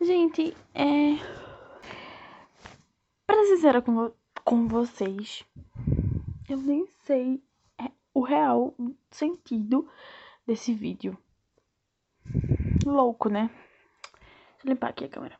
[0.00, 1.16] Gente, é.
[3.26, 5.44] Pra ser sincera com, vo com vocês,
[6.48, 7.42] eu nem sei
[7.76, 8.74] é, o real
[9.10, 9.90] sentido
[10.46, 11.18] desse vídeo.
[12.86, 13.50] Louco, né?
[14.52, 15.38] Deixa eu limpar aqui a câmera.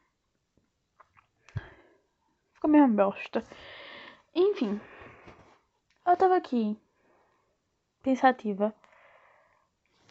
[2.52, 3.44] Ficou meio bosta.
[4.34, 4.80] Enfim,
[6.04, 6.76] eu tava aqui
[8.02, 8.74] pensativa.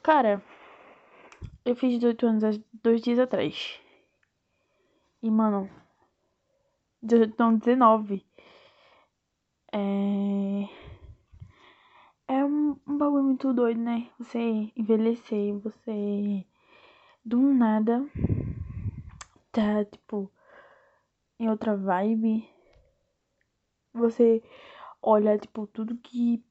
[0.02, 0.42] Cara,
[1.66, 3.82] eu fiz 18 anos dois dias atrás.
[5.22, 5.70] E, mano.
[7.40, 8.26] Não, 19.
[9.72, 10.70] É.
[12.28, 14.10] É um, um bagulho muito doido, né?
[14.20, 14.40] Você
[14.76, 16.46] envelhecer, você.
[17.24, 18.06] Do nada.
[19.52, 20.32] Tá, tipo.
[21.40, 22.48] Em outra vibe.
[23.94, 24.44] Você
[25.02, 26.44] olha, tipo, tudo que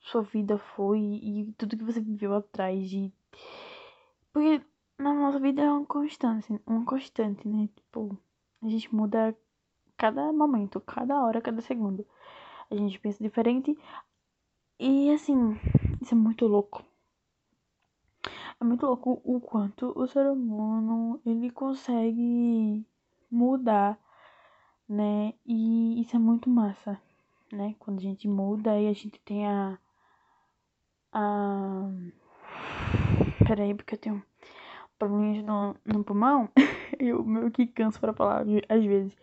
[0.00, 3.12] sua vida foi e tudo que você viveu atrás de.
[4.32, 4.64] Porque
[4.98, 7.68] na nossa vida é uma constante, uma constante, né?
[7.74, 8.18] Tipo,
[8.60, 9.36] a gente muda
[9.96, 12.04] cada momento, cada hora, cada segundo.
[12.70, 13.78] A gente pensa diferente.
[14.78, 15.58] E assim,
[16.02, 16.84] isso é muito louco.
[18.60, 22.84] É muito louco o quanto o ser humano ele consegue
[23.30, 23.96] mudar,
[24.88, 25.32] né?
[25.46, 27.00] E isso é muito massa,
[27.52, 27.76] né?
[27.78, 29.78] Quando a gente muda e a gente tem a.
[31.12, 31.88] a...
[33.46, 34.22] Peraí, porque eu tenho
[34.98, 36.48] problemas no, no pulmão,
[36.98, 39.16] eu meio que canso para falar às vezes.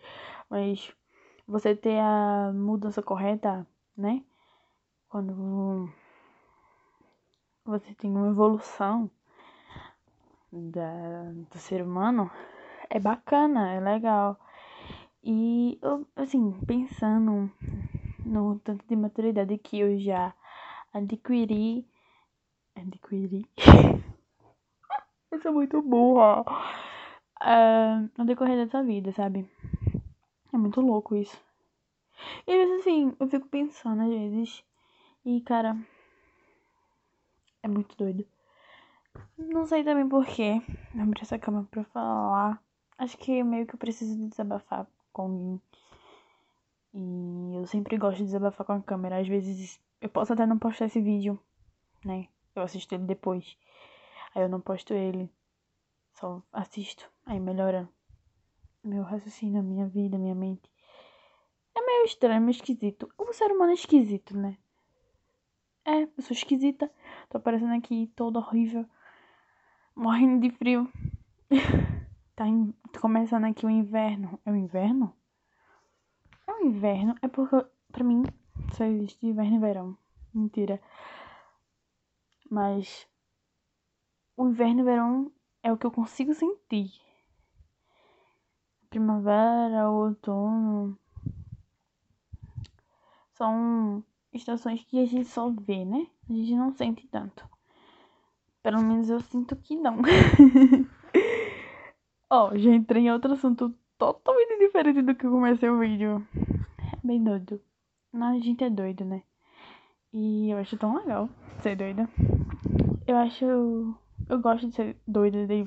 [0.48, 0.92] Mas
[1.46, 3.66] você ter a mudança correta,
[3.96, 4.22] né?
[5.08, 5.90] Quando
[7.64, 9.10] você tem uma evolução
[10.52, 12.30] da, do ser humano,
[12.88, 14.38] é bacana, é legal.
[15.22, 15.78] E,
[16.14, 17.50] assim, pensando
[18.24, 20.32] no tanto de maturidade que eu já
[20.92, 21.86] adquiri.
[22.74, 23.44] Adquiri.
[25.36, 26.40] Eu sou muito burra.
[27.42, 29.46] Uh, no decorrer dessa vida, sabe?
[30.50, 31.38] É muito louco isso.
[32.46, 34.64] E às vezes, assim, eu fico pensando às vezes.
[35.26, 35.76] E, cara.
[37.62, 38.26] É muito doido.
[39.36, 40.62] Não sei também porquê.
[40.98, 42.58] Abri essa cama pra falar.
[42.96, 45.62] Acho que meio que eu preciso desabafar com alguém.
[46.94, 49.20] E eu sempre gosto de desabafar com a câmera.
[49.20, 51.38] Às vezes eu posso até não postar esse vídeo,
[52.02, 52.26] né?
[52.54, 53.58] Eu assisto ele depois.
[54.36, 55.30] Aí eu não posto ele.
[56.18, 57.10] Só assisto.
[57.26, 57.86] Aí melhora
[58.82, 60.72] meu raciocínio, minha vida, minha mente.
[61.74, 63.12] É meio estranho, meio esquisito.
[63.18, 64.56] O ser humano é esquisito, né?
[65.84, 66.90] É, eu sou esquisita.
[67.28, 68.88] Tô aparecendo aqui toda horrível.
[69.94, 70.90] Morrendo de frio.
[72.34, 72.72] tá in...
[72.98, 74.40] começando aqui o inverno.
[74.46, 75.14] É o inverno?
[76.46, 77.14] É o inverno.
[77.20, 77.62] É porque,
[77.92, 78.24] pra mim,
[78.72, 79.98] só existe inverno e verão.
[80.32, 80.80] Mentira.
[82.50, 83.06] Mas
[84.34, 85.35] o inverno e verão
[85.66, 86.92] é o que eu consigo sentir.
[88.88, 90.96] Primavera, outono.
[93.32, 96.06] São estações que a gente só vê, né?
[96.30, 97.44] A gente não sente tanto.
[98.62, 99.98] Pelo menos eu sinto que não.
[102.30, 106.24] Ó, oh, já entrei em outro assunto totalmente diferente do que eu comecei o vídeo.
[106.78, 107.60] É bem doido.
[108.12, 109.24] Não, a gente é doido, né?
[110.12, 111.28] E eu acho tão legal
[111.60, 112.08] ser doida.
[113.04, 113.96] Eu acho
[114.28, 115.46] eu gosto de ser doida.
[115.46, 115.64] De...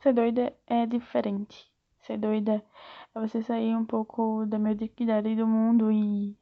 [0.00, 1.70] Ser doida é diferente.
[2.00, 2.64] Ser doida
[3.14, 6.36] é você sair um pouco da mediocridade do mundo e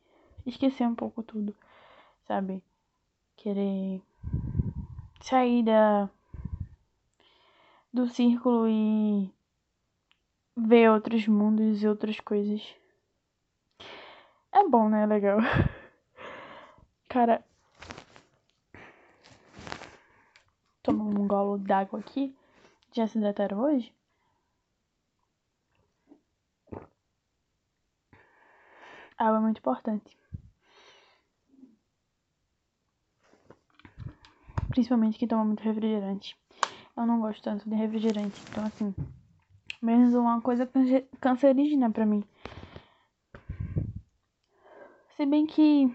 [0.47, 1.55] esquecer um pouco tudo,
[2.27, 2.63] sabe?
[3.37, 4.03] Querer
[5.21, 6.09] sair da
[7.93, 9.33] do círculo e
[10.57, 12.75] ver outros mundos e outras coisas.
[14.53, 15.05] É bom, né?
[15.05, 15.39] É legal.
[17.09, 17.45] Cara,
[20.85, 22.37] tomar um golo d'água aqui.
[22.93, 23.93] Já se hidrataram hoje?
[29.17, 30.17] água é muito importante.
[34.69, 36.37] Principalmente quem toma muito refrigerante.
[36.97, 38.41] Eu não gosto tanto de refrigerante.
[38.51, 38.95] Então, assim,
[39.81, 40.69] menos uma coisa
[41.21, 42.25] cancerígena pra mim.
[45.17, 45.95] Se bem que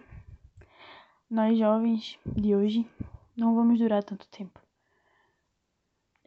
[1.30, 2.90] nós jovens de hoje
[3.36, 4.60] não vamos durar tanto tempo.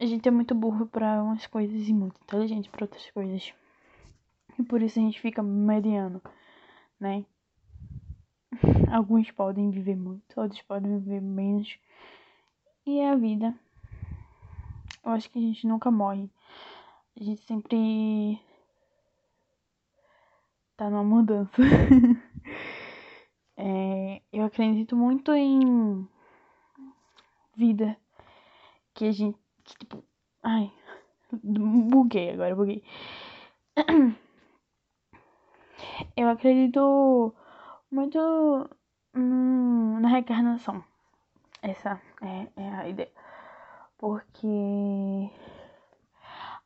[0.03, 3.53] A gente é muito burro para umas coisas e muito inteligente para outras coisas.
[4.59, 6.21] E por isso a gente fica mediano,
[6.99, 7.25] né?
[8.91, 11.79] Alguns podem viver muito, outros podem viver menos.
[12.85, 13.57] E é a vida.
[15.05, 16.29] Eu acho que a gente nunca morre.
[17.17, 18.41] A gente sempre
[20.75, 21.61] tá numa mudança.
[23.55, 26.05] é, eu acredito muito em
[27.55, 27.95] vida.
[28.93, 30.03] Que a gente que, tipo,
[30.41, 30.71] ai,
[31.43, 32.83] Buguei agora, buguei.
[36.15, 37.33] Eu acredito
[37.91, 38.19] muito
[39.13, 40.83] na reencarnação.
[41.61, 43.11] Essa é, é a ideia.
[43.97, 45.31] Porque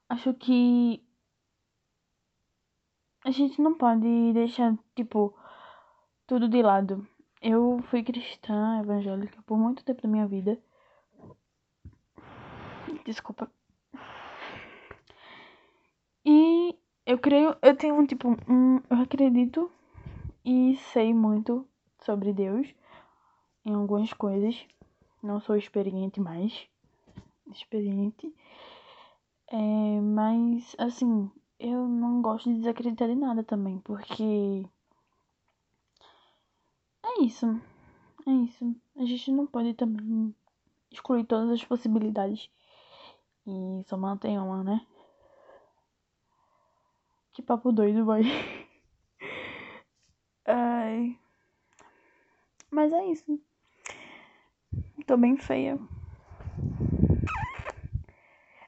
[0.10, 1.02] acho que
[3.24, 5.34] a gente não pode deixar, tipo,
[6.26, 7.08] tudo de lado.
[7.42, 10.60] Eu fui cristã evangélica por muito tempo da minha vida.
[13.07, 13.50] Desculpa.
[16.25, 19.71] E eu creio, eu tenho tipo um, eu acredito
[20.44, 21.65] e sei muito
[22.04, 22.68] sobre Deus
[23.63, 24.68] em algumas coisas.
[25.24, 26.68] Não sou experiente mais,
[27.50, 28.36] experiente.
[29.48, 34.65] É, mas assim, eu não gosto de desacreditar de nada também, porque
[37.03, 37.45] é isso.
[38.27, 38.75] É isso.
[38.98, 40.36] A gente não pode também
[40.92, 42.50] excluir todas as possibilidades
[43.48, 44.86] e só mantém uma, né?
[47.32, 48.22] Que papo doido, boy.
[50.46, 51.18] Ai.
[52.70, 53.42] Mas é isso.
[55.06, 55.80] Tô bem feia.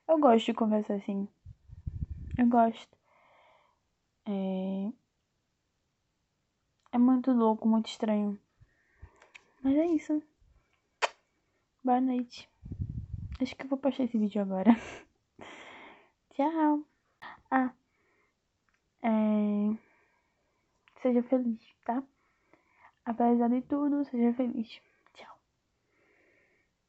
[0.07, 1.27] Eu gosto de conversar assim.
[2.37, 2.97] Eu gosto.
[4.25, 4.91] É.
[6.91, 8.39] É muito louco, muito estranho.
[9.61, 10.23] Mas é isso.
[11.83, 12.48] Boa noite.
[13.41, 14.71] Acho que eu vou postar esse vídeo agora.
[16.31, 16.83] Tchau.
[17.49, 17.71] Ah.
[19.01, 19.09] É...
[21.01, 22.03] Seja feliz, tá?
[23.05, 24.81] Apesar de tudo, seja feliz.